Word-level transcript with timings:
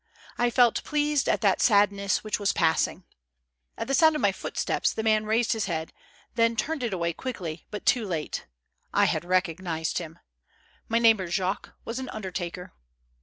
I 0.39 0.49
felt 0.49 0.83
pleased 0.83 1.29
at 1.29 1.41
that 1.41 1.61
sadness 1.61 2.23
which 2.23 2.39
was 2.39 2.53
passing. 2.53 3.03
At 3.77 3.85
the 3.87 3.93
sound 3.93 4.15
of 4.15 4.21
my 4.23 4.31
footsteps, 4.31 4.91
the 4.91 5.03
man 5.03 5.27
raised 5.27 5.53
his 5.53 5.65
head, 5.65 5.93
then 6.33 6.55
turned 6.55 6.81
it 6.81 6.91
away 6.91 7.13
quickly, 7.13 7.67
but 7.69 7.85
too 7.85 8.07
late: 8.07 8.47
I 8.91 9.05
had 9.05 9.23
recognized 9.23 9.99
him. 9.99 10.17
My 10.87 10.97
neighbor 10.97 11.27
Jacques 11.27 11.75
was 11.85 11.99
an 11.99 12.09
undertaker. 12.09 12.73